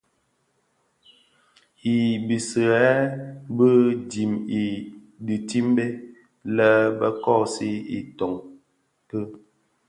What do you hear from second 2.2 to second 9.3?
bisiigherè bi dhim a dhitimbèn lè bè kōōsi itoň ki.